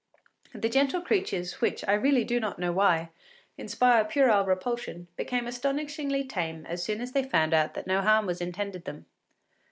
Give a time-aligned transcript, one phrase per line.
[0.55, 3.11] The gentle creatures, which, I really do not know why,
[3.55, 8.25] inspire puerile repulsion, became astonishingly tame as soon as they found out that no harm
[8.25, 9.05] was intended them.